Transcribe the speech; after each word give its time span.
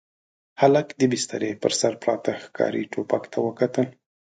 هلک 0.61 0.87
د 0.99 1.01
بسترې 1.11 1.51
پر 1.61 1.71
سر 1.79 1.93
پراته 2.01 2.31
ښکاري 2.43 2.83
ټوپک 2.91 3.23
ته 3.31 3.37
وکتل. 3.47 3.87